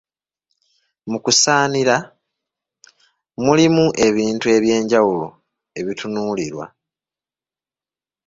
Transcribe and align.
Mu 1.09 1.17
kusaanira, 1.23 1.95
mulimu 3.45 3.85
ebintu 4.07 4.45
eby’enjawulo 4.55 5.27
ebitunuulirwa. 5.79 6.65